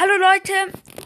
[0.00, 0.52] Hallo Leute,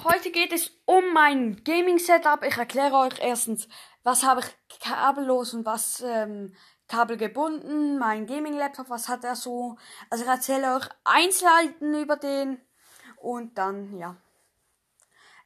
[0.04, 2.44] heute geht es um mein Gaming Setup.
[2.44, 3.66] Ich erkläre euch erstens,
[4.02, 6.54] was habe ich kabellos und was ähm,
[6.88, 9.78] kabelgebunden, mein Gaming Laptop, was hat er so.
[10.10, 12.60] Also ich erzähle euch Einzelheiten über den
[13.16, 14.14] und dann, ja.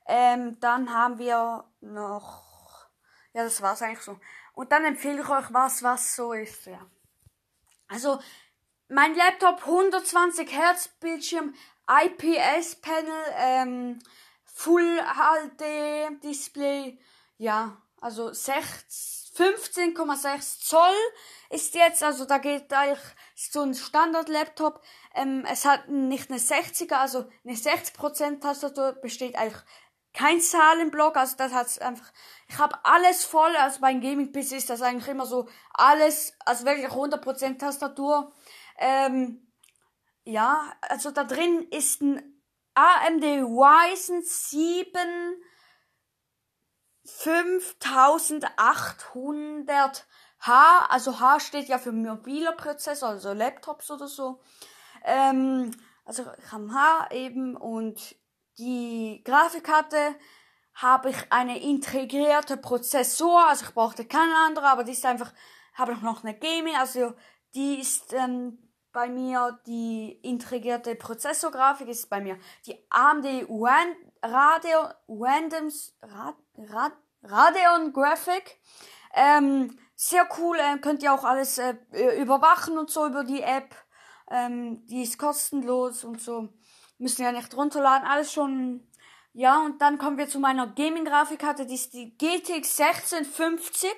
[0.06, 2.88] Ähm, dann haben wir noch,
[3.32, 4.18] ja, das war's eigentlich so.
[4.54, 6.84] Und dann empfehle ich euch was, was so ist, ja.
[7.86, 8.18] Also,
[8.88, 11.54] mein Laptop 120 Hertz Bildschirm,
[11.88, 13.98] IPS-Panel, ähm,
[14.44, 16.98] Full HD Display,
[17.38, 20.94] ja, also 15,6 Zoll
[21.50, 23.04] ist jetzt, also da geht eigentlich
[23.34, 24.80] so ein Standard-Laptop.
[25.14, 29.60] Ähm, es hat nicht eine 60er, also eine 60% Tastatur besteht eigentlich
[30.14, 32.10] kein Zahlenblock, also das hat's einfach.
[32.48, 36.64] Ich habe alles voll, also beim Gaming PC ist das eigentlich immer so alles, also
[36.64, 38.32] wirklich 100% Tastatur.
[38.78, 39.45] Ähm,
[40.26, 42.42] ja, also da drin ist ein
[42.74, 44.98] AMD Ryzen 7
[47.06, 50.02] 5800H,
[50.88, 54.40] also H steht ja für mobiler Prozessor, also Laptops oder so.
[55.04, 55.70] Ähm,
[56.04, 58.16] also ich habe H eben und
[58.58, 60.16] die Grafikkarte
[60.74, 65.32] habe ich eine integrierte Prozessor, also ich brauchte keine andere, aber die ist einfach,
[65.74, 67.14] habe ich noch eine Gaming, also
[67.54, 68.65] die ist ähm,
[68.96, 73.26] bei mir die integrierte Prozessorgrafik ist bei mir die AMD
[74.22, 78.58] Radeon, Randoms, Rad, Rad, Radeon Graphic.
[79.14, 81.74] Ähm, sehr cool, äh, könnt ihr auch alles äh,
[82.18, 83.74] überwachen und so über die App.
[84.30, 86.48] Ähm, die ist kostenlos und so.
[86.96, 88.90] Müssen ja nicht runterladen, alles schon.
[89.34, 93.90] Ja, und dann kommen wir zu meiner Gaming-Grafikkarte, die ist die GTX 1650.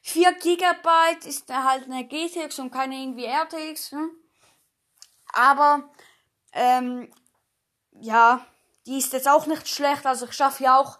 [0.00, 3.92] 4 GB ist halt eine GTX und keine irgendwie RTX.
[3.92, 4.08] Ne?
[5.32, 5.90] Aber,
[6.52, 7.12] ähm,
[8.00, 8.44] ja,
[8.86, 10.06] die ist jetzt auch nicht schlecht.
[10.06, 10.98] Also ich schaffe ja auch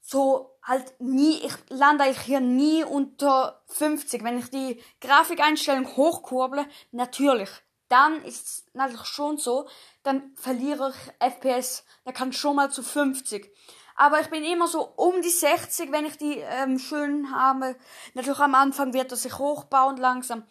[0.00, 4.22] so halt nie, ich lande ich hier nie unter 50.
[4.22, 7.50] Wenn ich die Grafikeinstellung hochkurble, natürlich,
[7.88, 9.68] dann ist es natürlich schon so,
[10.02, 13.50] dann verliere ich FPS, da kann schon mal zu 50.
[13.96, 17.76] Aber ich bin immer so um die 60, wenn ich die ähm, schön habe.
[18.14, 20.44] Natürlich am Anfang wird er sich hochbauen langsam.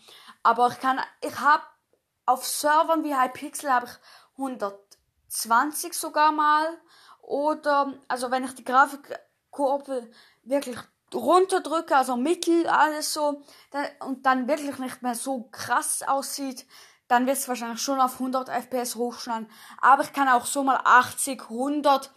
[0.43, 1.63] Aber ich kann, ich habe
[2.25, 6.77] auf Servern wie Hypixel habe ich 120 sogar mal.
[7.21, 10.09] Oder, also wenn ich die Grafikkurve
[10.43, 10.77] wirklich
[11.13, 16.65] runterdrücke, also mittel, alles so, dann, und dann wirklich nicht mehr so krass aussieht,
[17.07, 19.49] dann wird es wahrscheinlich schon auf 100 FPS hochschneiden.
[19.81, 22.11] Aber ich kann auch so mal 80, 100,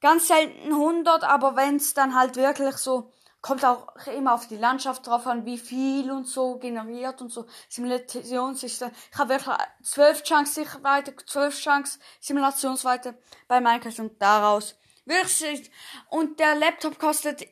[0.00, 4.56] ganz selten 100, aber wenn es dann halt wirklich so kommt auch immer auf die
[4.56, 7.44] Landschaft drauf an, wie viel und so generiert und so.
[7.68, 8.90] Simulationssystem.
[9.12, 15.70] Ich habe wirklich zwölf Chunks Sicherweite, zwölf Chunks Simulationsweite bei Minecraft und daraus wirklich
[16.08, 17.44] und der Laptop kostet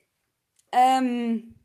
[0.72, 1.56] ähm,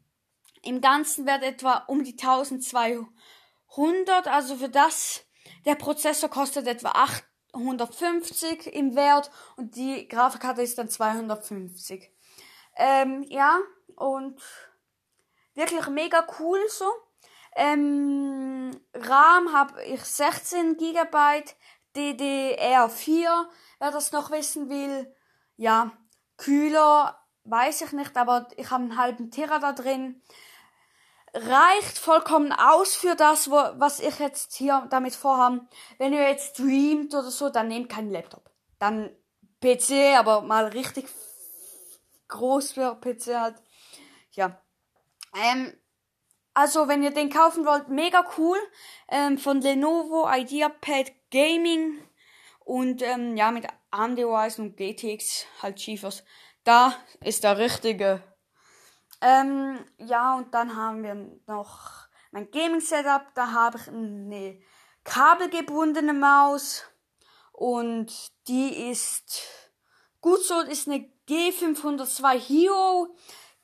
[0.64, 5.22] im Ganzen Wert etwa um die 1200, also für das
[5.66, 6.90] der Prozessor kostet etwa
[7.54, 12.12] 850 im Wert und die Grafikkarte ist dann 250.
[12.78, 13.60] Ähm, ja,
[13.96, 14.42] und
[15.54, 16.86] wirklich mega cool so.
[17.56, 21.44] Ähm, RAM habe ich 16 GB,
[21.96, 23.46] DDR4,
[23.80, 25.14] wer das noch wissen will.
[25.56, 25.92] Ja,
[26.38, 30.22] kühler weiß ich nicht, aber ich habe einen halben Tera da drin.
[31.34, 35.68] Reicht vollkommen aus für das, wo, was ich jetzt hier damit vorhabe.
[35.98, 38.50] Wenn ihr jetzt streamt oder so, dann nehmt keinen Laptop.
[38.80, 39.10] Dann
[39.62, 41.08] PC, aber mal richtig
[42.28, 43.56] groß für PC halt.
[44.36, 44.62] Ja.
[45.34, 45.74] Ähm,
[46.54, 48.58] also, wenn ihr den kaufen wollt, mega cool.
[49.10, 52.02] Ähm, von Lenovo IdeaPad Gaming.
[52.60, 56.24] Und ähm, ja, mit AMD Ryzen und GTX halt GeForce.
[56.64, 58.24] Da ist der richtige.
[59.22, 61.16] Ähm, ja, und dann haben wir
[61.48, 63.24] noch mein Gaming Setup.
[63.36, 64.60] Da habe ich eine
[65.04, 66.84] kabelgebundene Maus.
[67.52, 68.12] Und
[68.48, 69.44] die ist
[70.22, 73.16] gut so, ist eine G502 Hero.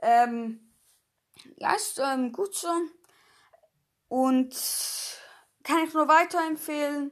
[0.00, 0.72] Ähm,
[1.56, 2.68] ja, ist ähm, gut so.
[4.08, 4.54] Und
[5.62, 7.10] kann ich nur weiterempfehlen.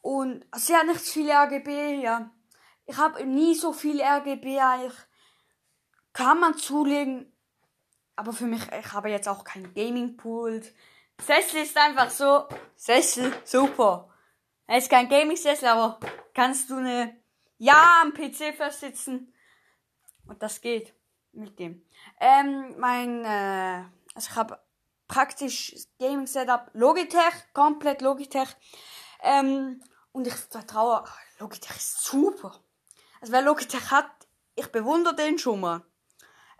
[0.00, 2.30] Und sie hat nicht viele RGB, ja.
[2.86, 4.94] Ich habe nie so viel RGB eigentlich
[6.18, 7.32] kann man zulegen,
[8.16, 10.74] aber für mich, ich habe jetzt auch kein Gaming-Pult.
[11.20, 14.12] Sessel ist einfach so, Sessel, super.
[14.66, 16.00] Er ist kein Gaming-Sessel, aber
[16.34, 17.16] kannst du eine,
[17.58, 19.32] ja, am PC versitzen.
[20.26, 20.92] Und das geht
[21.30, 21.86] mit dem.
[22.18, 23.84] Ähm, mein, äh,
[24.14, 24.58] also ich habe
[25.08, 28.48] praktisch Gaming Setup Logitech, komplett Logitech.
[29.22, 29.82] Ähm,
[30.12, 31.04] und ich vertraue,
[31.38, 32.54] Logitech ist super.
[33.20, 34.10] Also wer Logitech hat,
[34.54, 35.82] ich bewundere den schon mal.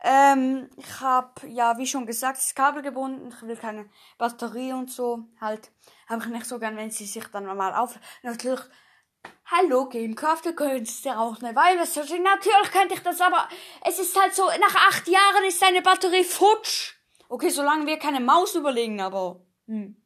[0.03, 3.35] Ähm, ich habe, ja, wie schon gesagt, das Kabel gebunden.
[3.35, 5.25] Ich will keine Batterie und so.
[5.41, 5.73] Halt,
[6.09, 7.99] habe ich nicht so gern, wenn sie sich dann mal auf.
[8.23, 8.61] Natürlich,
[9.47, 11.79] hallo Gamecraft, könntest ja auch eine Weile.
[11.79, 13.49] Natürlich könnte ich das, aber
[13.85, 16.98] es ist halt so, nach acht Jahren ist deine Batterie futsch.
[17.29, 19.97] Okay, solange wir keine Maus überlegen, aber, hm.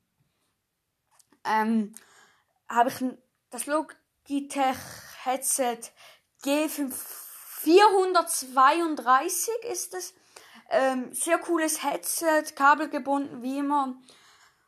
[1.44, 1.92] Ähm,
[2.68, 3.04] habe ich
[3.50, 4.76] das Logitech
[5.24, 5.78] Headset
[6.44, 6.92] G5
[7.62, 10.14] 432 ist es.
[10.70, 13.94] Ähm, sehr cooles Headset, kabelgebunden wie immer.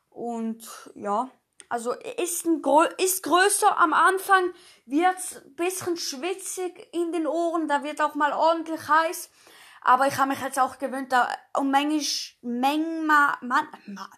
[0.09, 0.65] Und
[0.95, 1.29] ja,
[1.67, 2.61] also ist, ein,
[2.97, 4.53] ist größer am Anfang,
[4.85, 9.29] wird ein bisschen schwitzig in den Ohren, da wird auch mal ordentlich heiß.
[9.85, 14.09] Aber ich habe mich jetzt auch gewöhnt, da um Mengisch, Mengma, man, ma,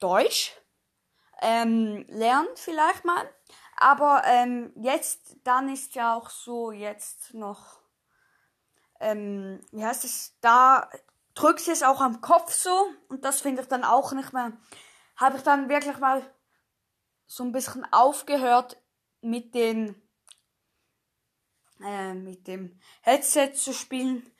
[0.00, 0.52] Deutsch
[1.40, 3.28] ähm, lernen vielleicht mal.
[3.76, 7.80] Aber ähm, jetzt, dann ist ja auch so, jetzt noch
[9.00, 10.88] ähm, wie heißt es, da
[11.34, 14.52] drückt sie es auch am Kopf so und das finde ich dann auch nicht mehr,
[15.16, 16.22] habe ich dann wirklich mal
[17.26, 18.80] so ein bisschen aufgehört
[19.20, 20.00] mit den,
[21.82, 24.30] äh, mit dem Headset zu spielen.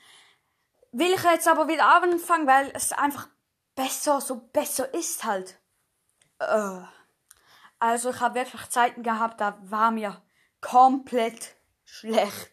[0.99, 3.29] Will ich jetzt aber wieder anfangen, weil es einfach
[3.75, 5.61] besser, so besser ist halt.
[6.39, 6.81] Äh.
[7.79, 10.23] Also ich habe wirklich Zeiten gehabt, da war mir
[10.63, 11.55] komplett
[11.85, 12.51] schlecht.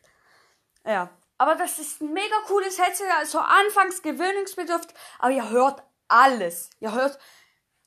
[0.85, 1.09] Ja.
[1.37, 6.69] Aber das ist ein mega cooles Headset, also anfangs gewöhnungsbedürftig, aber ihr hört alles.
[6.81, 7.17] Ihr hört,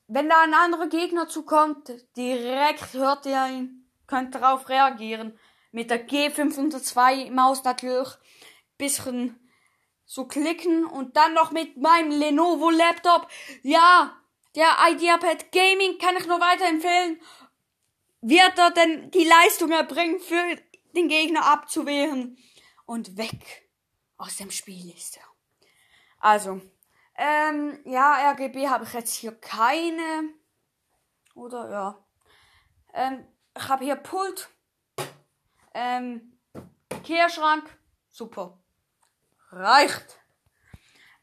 [0.06, 5.38] wenn da ein anderer Gegner zukommt, direkt hört ihr ihn, könnt darauf reagieren.
[5.70, 8.08] Mit der G502 Maus natürlich
[8.78, 9.38] bisschen
[10.06, 13.28] so klicken und dann noch mit meinem Lenovo Laptop.
[13.62, 14.16] Ja,
[14.54, 17.20] der IdeaPad Gaming kann ich nur weiterempfehlen.
[18.22, 20.56] Wird er denn die Leistung erbringen, für
[20.94, 22.38] den Gegner abzuwehren?
[22.86, 23.68] und weg
[24.16, 25.24] aus dem Spiel ist er.
[26.18, 26.62] Also,
[27.16, 30.30] ähm, ja, RGB habe ich jetzt hier keine.
[31.34, 32.06] Oder ja.
[32.94, 34.48] Ähm, ich habe hier Pult.
[35.74, 36.38] Ähm,
[37.04, 37.68] Kehrschrank.
[38.10, 38.58] Super.
[39.50, 40.18] Reicht.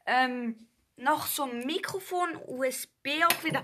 [0.06, 3.62] Ähm, noch so ein Mikrofon, USB auch wieder.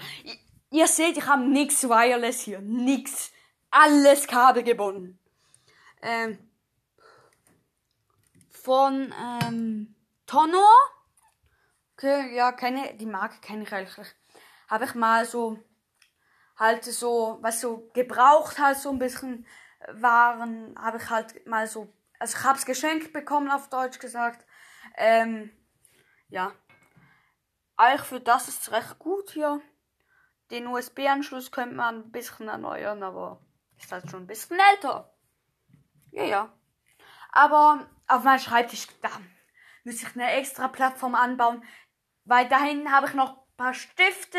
[0.71, 2.61] Ihr seht, ich habe nichts Wireless hier.
[2.61, 3.33] Nix.
[3.71, 5.19] Alles kabelgebunden.
[6.03, 6.39] Ähm,
[8.51, 9.95] von ähm,
[10.27, 10.75] Tonor.
[11.97, 14.15] Okay, ja, keine, die Marke kenne ich eigentlich.
[14.69, 15.59] Habe ich mal so,
[16.57, 19.47] halt so, was so gebraucht halt so ein bisschen
[19.89, 24.45] waren, habe ich halt mal so, also ich habe es geschenkt bekommen, auf Deutsch gesagt.
[24.96, 25.50] Ähm,
[26.28, 26.52] ja.
[27.76, 29.60] Eigentlich für das ist es recht gut hier.
[30.50, 33.40] Den USB-Anschluss könnte man ein bisschen erneuern, aber
[33.78, 35.14] ist halt schon ein bisschen älter.
[36.10, 36.52] Ja, ja.
[37.32, 39.10] Aber auf meinem Schreibtisch, da
[39.84, 41.64] müsste ich eine extra Plattform anbauen.
[42.25, 44.38] Weil dahin habe ich noch ein paar Stifte.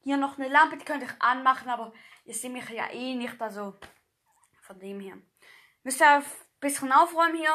[0.00, 1.92] Hier noch eine Lampe, die könnte ich anmachen, aber
[2.24, 3.74] ihr seht mich ja eh nicht, also
[4.60, 5.16] von dem her.
[5.82, 6.24] Müsst ihr ein
[6.60, 7.54] bisschen aufräumen hier.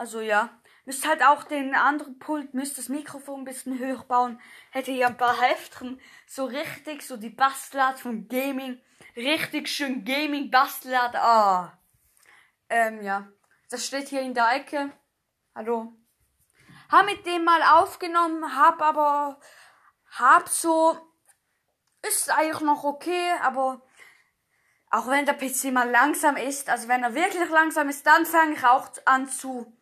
[0.00, 0.48] Also ja.
[0.86, 4.40] Müsst halt auch den anderen Pult, müsst das Mikrofon ein bisschen höher bauen.
[4.70, 6.00] Hätte hier ein paar Heftchen.
[6.26, 8.80] So richtig, so die Bastelart von Gaming.
[9.14, 11.16] Richtig schön Gaming Bastelart.
[11.16, 11.78] Ah.
[12.70, 13.28] Ähm, ja.
[13.68, 14.90] Das steht hier in der Ecke.
[15.54, 15.92] Hallo.
[16.90, 19.38] Hab mit dem mal aufgenommen, hab aber,
[20.12, 20.96] hab so,
[22.08, 23.82] ist eigentlich noch okay, aber
[24.90, 28.54] auch wenn der PC mal langsam ist, also wenn er wirklich langsam ist, dann fange
[28.54, 29.76] ich auch an zu,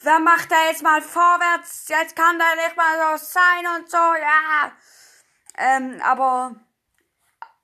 [0.00, 3.96] wer macht da jetzt mal vorwärts, jetzt kann da nicht mal so sein und so,
[3.96, 4.72] ja.
[5.56, 6.56] Ähm, aber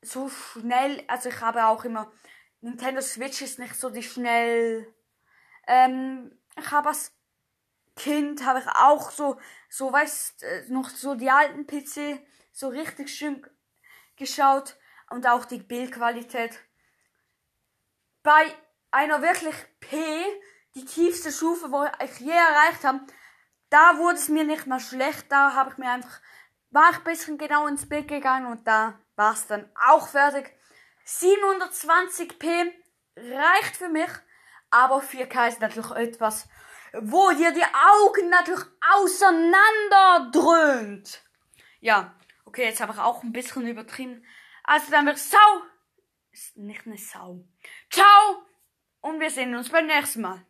[0.02, 2.12] so schnell, also ich habe auch immer
[2.60, 4.92] Nintendo Switch ist nicht so die schnell.
[5.66, 7.12] Ähm, ich habe als
[7.94, 9.38] Kind habe ich auch so,
[9.68, 12.20] so weißt, äh, noch so die alten PC
[12.52, 13.46] so richtig schön
[14.16, 14.76] geschaut
[15.10, 16.58] und auch die Bildqualität.
[18.22, 18.46] Bei
[18.90, 19.96] einer wirklich P,
[20.74, 23.00] die tiefste Stufe, wo ich je erreicht habe,
[23.70, 25.30] da wurde es mir nicht mehr schlecht.
[25.30, 26.20] Da habe ich mir einfach,
[26.70, 30.52] war ich ein bisschen genau ins Bild gegangen und da war es dann auch fertig.
[31.06, 32.72] 720p
[33.16, 34.10] reicht für mich,
[34.70, 36.48] aber 4K ist natürlich etwas
[37.00, 41.22] wo dir die Augen natürlich auseinanderdröhnt.
[41.80, 42.14] Ja,
[42.44, 44.26] okay, jetzt habe ich auch ein bisschen übertrieben.
[44.62, 45.62] Also dann wird Sau.
[46.30, 47.44] Ist nicht eine Sau.
[47.90, 48.44] Ciao!
[49.00, 50.44] Und wir sehen uns beim nächsten Mal.